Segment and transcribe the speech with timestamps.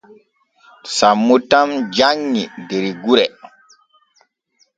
[0.97, 3.25] Sammo tan janŋi der gure.